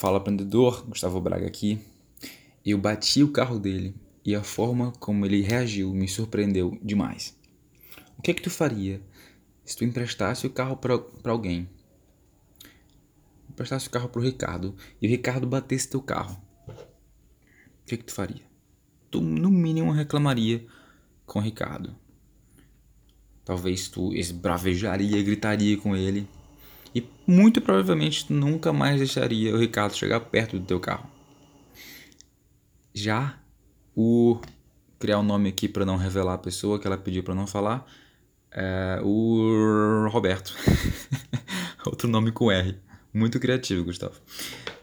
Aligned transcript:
Fala 0.00 0.16
aprendedor, 0.16 0.86
Gustavo 0.88 1.20
Braga 1.20 1.46
aqui. 1.46 1.78
Eu 2.64 2.78
bati 2.78 3.22
o 3.22 3.30
carro 3.30 3.58
dele 3.58 3.94
e 4.24 4.34
a 4.34 4.42
forma 4.42 4.92
como 4.92 5.26
ele 5.26 5.42
reagiu 5.42 5.92
me 5.92 6.08
surpreendeu 6.08 6.78
demais. 6.82 7.38
O 8.16 8.22
que 8.22 8.30
é 8.30 8.34
que 8.34 8.40
tu 8.40 8.48
faria 8.48 9.02
se 9.62 9.76
tu 9.76 9.84
emprestasse 9.84 10.46
o 10.46 10.50
carro 10.50 10.78
para 10.78 11.30
alguém? 11.30 11.68
Emprestasse 13.50 13.88
o 13.88 13.90
carro 13.90 14.08
pro 14.08 14.22
Ricardo 14.22 14.74
e 15.02 15.06
o 15.06 15.10
Ricardo 15.10 15.46
batesse 15.46 15.90
teu 15.90 16.00
carro. 16.00 16.42
O 16.66 17.84
que 17.84 17.96
é 17.96 17.98
que 17.98 18.04
tu 18.04 18.14
faria? 18.14 18.44
Tu 19.10 19.20
no 19.20 19.50
mínimo 19.50 19.92
reclamaria 19.92 20.66
com 21.26 21.40
o 21.40 21.42
Ricardo. 21.42 21.94
Talvez 23.44 23.88
tu 23.88 24.14
esbravejaria, 24.14 25.22
gritaria 25.22 25.76
com 25.76 25.94
ele 25.94 26.26
e 26.94 27.06
muito 27.26 27.60
provavelmente 27.60 28.32
nunca 28.32 28.72
mais 28.72 28.98
deixaria 28.98 29.54
o 29.54 29.58
Ricardo 29.58 29.94
chegar 29.94 30.20
perto 30.20 30.58
do 30.58 30.64
teu 30.64 30.80
carro. 30.80 31.08
Já 32.92 33.38
o 33.94 34.40
criar 34.98 35.18
um 35.18 35.22
nome 35.22 35.48
aqui 35.48 35.68
para 35.68 35.86
não 35.86 35.96
revelar 35.96 36.34
a 36.34 36.38
pessoa 36.38 36.78
que 36.78 36.86
ela 36.86 36.98
pediu 36.98 37.22
para 37.22 37.34
não 37.34 37.46
falar, 37.46 37.86
é 38.50 39.00
o 39.02 40.08
Roberto. 40.10 40.54
Outro 41.86 42.08
nome 42.08 42.32
com 42.32 42.50
R. 42.50 42.76
Muito 43.12 43.40
criativo, 43.40 43.84
Gustavo. 43.84 44.20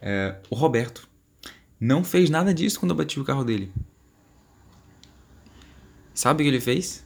É, 0.01 0.35
o 0.49 0.55
Roberto 0.55 1.07
não 1.79 2.03
fez 2.03 2.29
nada 2.29 2.53
disso 2.53 2.79
quando 2.79 2.91
eu 2.91 2.97
bati 2.97 3.19
o 3.19 3.23
carro 3.23 3.43
dele. 3.43 3.71
Sabe 6.13 6.41
o 6.41 6.45
que 6.45 6.49
ele 6.49 6.61
fez? 6.61 7.05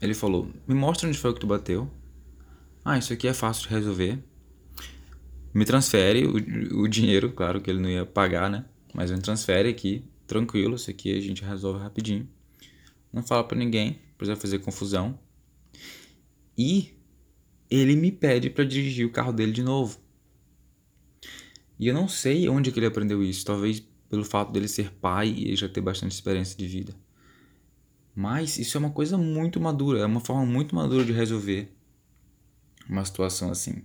Ele 0.00 0.14
falou: 0.14 0.50
Me 0.66 0.74
mostra 0.74 1.08
onde 1.08 1.18
foi 1.18 1.34
que 1.34 1.40
tu 1.40 1.46
bateu. 1.46 1.90
Ah, 2.84 2.96
isso 2.96 3.12
aqui 3.12 3.28
é 3.28 3.34
fácil 3.34 3.68
de 3.68 3.74
resolver 3.74 4.22
me 5.56 5.64
transfere 5.64 6.26
o, 6.26 6.82
o 6.82 6.86
dinheiro, 6.86 7.32
claro 7.32 7.62
que 7.62 7.70
ele 7.70 7.80
não 7.80 7.88
ia 7.88 8.04
pagar, 8.04 8.50
né? 8.50 8.66
Mas 8.92 9.10
me 9.10 9.18
transfere 9.18 9.70
aqui, 9.70 10.04
tranquilo, 10.26 10.76
isso 10.76 10.90
aqui 10.90 11.16
a 11.16 11.20
gente 11.20 11.42
resolve 11.42 11.80
rapidinho. 11.80 12.28
Não 13.10 13.22
fala 13.22 13.42
para 13.42 13.56
ninguém, 13.56 13.98
precisa 14.18 14.38
fazer 14.38 14.58
confusão. 14.58 15.18
E 16.58 16.92
ele 17.70 17.96
me 17.96 18.12
pede 18.12 18.50
para 18.50 18.64
dirigir 18.64 19.06
o 19.06 19.10
carro 19.10 19.32
dele 19.32 19.50
de 19.50 19.62
novo. 19.62 19.98
E 21.78 21.88
eu 21.88 21.94
não 21.94 22.06
sei 22.06 22.50
onde 22.50 22.70
que 22.70 22.78
ele 22.78 22.86
aprendeu 22.86 23.24
isso, 23.24 23.42
talvez 23.42 23.80
pelo 24.10 24.26
fato 24.26 24.52
dele 24.52 24.68
ser 24.68 24.92
pai 24.92 25.28
e 25.30 25.56
já 25.56 25.70
ter 25.70 25.80
bastante 25.80 26.12
experiência 26.12 26.56
de 26.58 26.66
vida. 26.66 26.94
Mas 28.14 28.58
isso 28.58 28.76
é 28.76 28.80
uma 28.80 28.90
coisa 28.90 29.16
muito 29.16 29.58
madura, 29.58 30.00
é 30.00 30.04
uma 30.04 30.20
forma 30.20 30.44
muito 30.44 30.74
madura 30.76 31.02
de 31.02 31.12
resolver 31.12 31.74
uma 32.86 33.06
situação 33.06 33.50
assim. 33.50 33.82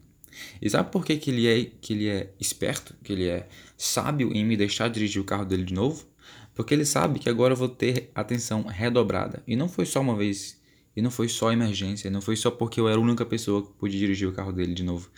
E 0.61 0.69
sabe 0.69 0.91
por 0.91 1.05
que, 1.05 1.17
que, 1.17 1.29
ele 1.29 1.47
é, 1.47 1.71
que 1.81 1.93
ele 1.93 2.07
é 2.07 2.33
esperto, 2.39 2.95
que 3.03 3.11
ele 3.13 3.27
é 3.27 3.47
sábio 3.77 4.31
em 4.33 4.45
me 4.45 4.55
deixar 4.55 4.89
dirigir 4.89 5.21
o 5.21 5.25
carro 5.25 5.45
dele 5.45 5.63
de 5.63 5.73
novo? 5.73 6.05
Porque 6.53 6.73
ele 6.73 6.85
sabe 6.85 7.19
que 7.19 7.29
agora 7.29 7.53
eu 7.53 7.57
vou 7.57 7.69
ter 7.69 8.11
atenção 8.13 8.63
redobrada. 8.63 9.41
E 9.47 9.55
não 9.55 9.69
foi 9.69 9.85
só 9.85 10.01
uma 10.01 10.15
vez, 10.15 10.61
e 10.95 11.01
não 11.01 11.09
foi 11.09 11.27
só 11.27 11.51
emergência, 11.51 12.11
não 12.11 12.21
foi 12.21 12.35
só 12.35 12.51
porque 12.51 12.79
eu 12.79 12.87
era 12.87 12.97
a 12.97 13.01
única 13.01 13.25
pessoa 13.25 13.65
que 13.65 13.73
podia 13.73 13.99
dirigir 13.99 14.27
o 14.27 14.33
carro 14.33 14.51
dele 14.51 14.73
de 14.73 14.83
novo 14.83 15.09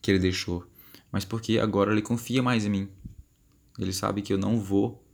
que 0.00 0.10
ele 0.10 0.18
deixou, 0.18 0.64
mas 1.10 1.24
porque 1.24 1.58
agora 1.58 1.90
ele 1.90 2.02
confia 2.02 2.42
mais 2.42 2.64
em 2.64 2.70
mim. 2.70 2.88
Ele 3.78 3.92
sabe 3.92 4.22
que 4.22 4.32
eu 4.32 4.38
não 4.38 4.60
vou 4.60 5.04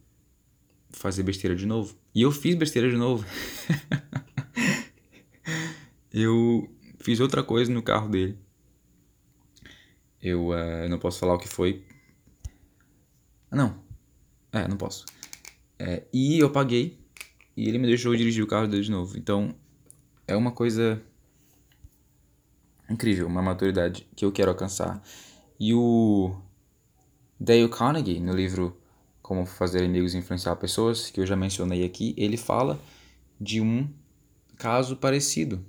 fazer 0.90 1.22
besteira 1.22 1.56
de 1.56 1.66
novo. 1.66 1.96
E 2.14 2.22
eu 2.22 2.30
fiz 2.30 2.54
besteira 2.54 2.90
de 2.90 2.96
novo. 2.96 3.24
eu 6.12 6.70
fiz 6.98 7.20
outra 7.20 7.42
coisa 7.42 7.72
no 7.72 7.82
carro 7.82 8.08
dele 8.08 8.38
eu 10.22 10.48
uh, 10.50 10.88
não 10.88 10.98
posso 10.98 11.18
falar 11.18 11.34
o 11.34 11.38
que 11.38 11.48
foi. 11.48 11.84
Ah, 13.50 13.56
não. 13.56 13.82
É, 14.52 14.68
não 14.68 14.76
posso. 14.76 15.04
É, 15.78 16.04
e 16.12 16.38
eu 16.38 16.50
paguei 16.50 16.98
e 17.56 17.68
ele 17.68 17.78
me 17.78 17.86
deixou 17.86 18.14
dirigir 18.14 18.44
o 18.44 18.46
carro 18.46 18.68
dele 18.68 18.82
de 18.82 18.90
novo. 18.90 19.18
Então, 19.18 19.54
é 20.26 20.36
uma 20.36 20.52
coisa 20.52 21.02
incrível, 22.88 23.26
uma 23.26 23.42
maturidade 23.42 24.06
que 24.14 24.24
eu 24.24 24.30
quero 24.30 24.50
alcançar. 24.50 25.02
E 25.58 25.74
o 25.74 26.34
Dale 27.38 27.68
Carnegie, 27.68 28.20
no 28.20 28.32
livro 28.32 28.76
Como 29.20 29.44
Fazer 29.44 29.84
Amigos 29.84 30.14
e 30.14 30.18
Influenciar 30.18 30.56
Pessoas, 30.56 31.10
que 31.10 31.20
eu 31.20 31.26
já 31.26 31.34
mencionei 31.34 31.84
aqui, 31.84 32.14
ele 32.16 32.36
fala 32.36 32.78
de 33.40 33.60
um 33.60 33.88
caso 34.56 34.96
parecido. 34.96 35.64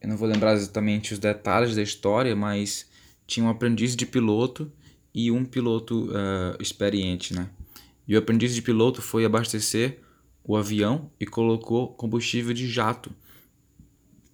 Eu 0.00 0.08
não 0.10 0.16
vou 0.16 0.28
lembrar 0.28 0.54
exatamente 0.54 1.12
os 1.12 1.18
detalhes 1.18 1.74
da 1.74 1.82
história, 1.82 2.36
mas 2.36 2.86
tinha 3.26 3.44
um 3.44 3.48
aprendiz 3.48 3.96
de 3.96 4.06
piloto 4.06 4.70
e 5.14 5.30
um 5.30 5.44
piloto 5.44 6.10
uh, 6.10 6.60
experiente, 6.60 7.34
né? 7.34 7.50
E 8.06 8.14
o 8.14 8.18
aprendiz 8.18 8.54
de 8.54 8.62
piloto 8.62 9.02
foi 9.02 9.24
abastecer 9.24 10.00
o 10.44 10.56
avião 10.56 11.10
e 11.18 11.26
colocou 11.26 11.88
combustível 11.94 12.54
de 12.54 12.68
jato. 12.68 13.10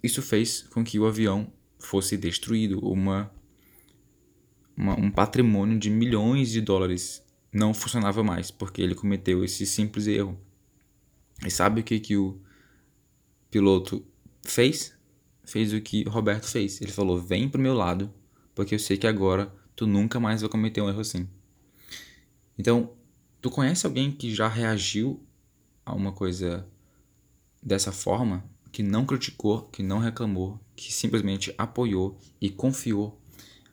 Isso 0.02 0.20
fez 0.20 0.62
com 0.62 0.84
que 0.84 0.98
o 0.98 1.06
avião 1.06 1.50
fosse 1.78 2.16
destruído, 2.16 2.78
uma, 2.80 3.32
uma, 4.76 4.98
um 4.98 5.10
patrimônio 5.10 5.78
de 5.78 5.88
milhões 5.88 6.50
de 6.50 6.60
dólares 6.60 7.24
não 7.52 7.72
funcionava 7.72 8.22
mais 8.22 8.50
porque 8.50 8.82
ele 8.82 8.94
cometeu 8.94 9.44
esse 9.44 9.64
simples 9.64 10.06
erro. 10.06 10.38
E 11.46 11.50
sabe 11.50 11.80
o 11.80 11.84
que, 11.84 11.98
que 11.98 12.16
o 12.16 12.40
piloto 13.50 14.04
fez? 14.42 14.94
Fez 15.44 15.72
o 15.72 15.80
que 15.80 16.04
Roberto 16.04 16.46
fez. 16.46 16.80
Ele 16.80 16.92
falou: 16.92 17.18
Vem 17.18 17.48
pro 17.48 17.60
meu 17.60 17.74
lado 17.74 18.12
porque 18.54 18.74
eu 18.74 18.78
sei 18.78 18.96
que 18.96 19.06
agora 19.06 19.52
tu 19.74 19.86
nunca 19.86 20.20
mais 20.20 20.40
vai 20.40 20.50
cometer 20.50 20.80
um 20.80 20.88
erro 20.88 21.00
assim. 21.00 21.28
Então, 22.58 22.92
tu 23.40 23.50
conhece 23.50 23.86
alguém 23.86 24.10
que 24.12 24.34
já 24.34 24.48
reagiu 24.48 25.20
a 25.84 25.94
uma 25.94 26.12
coisa 26.12 26.66
dessa 27.62 27.92
forma, 27.92 28.44
que 28.70 28.82
não 28.82 29.04
criticou, 29.04 29.62
que 29.62 29.82
não 29.82 29.98
reclamou, 29.98 30.60
que 30.76 30.92
simplesmente 30.92 31.54
apoiou 31.58 32.18
e 32.40 32.48
confiou? 32.50 33.20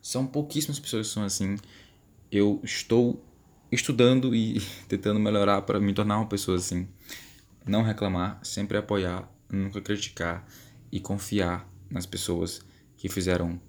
São 0.01 0.25
pouquíssimas 0.25 0.79
pessoas 0.79 1.07
que 1.07 1.13
são 1.13 1.23
assim. 1.23 1.57
Eu 2.31 2.59
estou 2.63 3.23
estudando 3.71 4.33
e 4.33 4.61
tentando 4.87 5.19
melhorar 5.19 5.61
para 5.63 5.79
me 5.79 5.93
tornar 5.93 6.17
uma 6.17 6.27
pessoa 6.27 6.57
assim. 6.57 6.87
Não 7.65 7.83
reclamar, 7.83 8.39
sempre 8.43 8.77
apoiar, 8.77 9.29
nunca 9.49 9.81
criticar 9.81 10.47
e 10.91 10.99
confiar 10.99 11.69
nas 11.89 12.05
pessoas 12.05 12.61
que 12.97 13.09
fizeram 13.09 13.59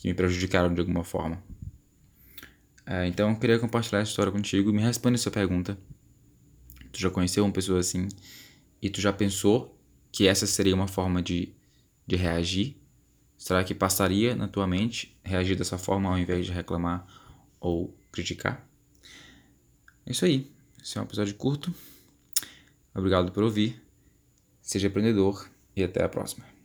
que 0.00 0.08
me 0.08 0.14
prejudicaram 0.14 0.72
de 0.72 0.80
alguma 0.80 1.04
forma. 1.04 1.42
É, 2.86 3.06
então 3.06 3.30
eu 3.30 3.36
queria 3.38 3.58
compartilhar 3.58 4.00
essa 4.00 4.10
história 4.10 4.32
contigo. 4.32 4.72
Me 4.72 4.80
responde 4.80 5.16
essa 5.16 5.30
pergunta. 5.30 5.78
Tu 6.90 6.98
já 6.98 7.10
conheceu 7.10 7.44
uma 7.44 7.52
pessoa 7.52 7.78
assim? 7.78 8.08
E 8.80 8.88
tu 8.88 8.98
já 9.00 9.12
pensou 9.12 9.78
que 10.10 10.26
essa 10.26 10.46
seria 10.46 10.74
uma 10.74 10.88
forma 10.88 11.22
de, 11.22 11.54
de 12.06 12.16
reagir? 12.16 12.76
Será 13.36 13.62
que 13.62 13.74
passaria 13.74 14.34
na 14.34 14.48
tua 14.48 14.66
mente 14.66 15.14
reagir 15.22 15.54
dessa 15.54 15.76
forma 15.76 16.08
ao 16.08 16.18
invés 16.18 16.46
de 16.46 16.52
reclamar 16.52 17.06
ou 17.60 17.94
criticar? 18.10 18.66
É 20.06 20.12
isso 20.12 20.24
aí. 20.24 20.50
Esse 20.82 20.96
é 20.96 21.00
um 21.00 21.04
episódio 21.04 21.34
curto. 21.34 21.72
Obrigado 22.94 23.30
por 23.32 23.42
ouvir. 23.42 23.80
Seja 24.62 24.88
aprendedor 24.88 25.46
e 25.76 25.84
até 25.84 26.02
a 26.02 26.08
próxima. 26.08 26.59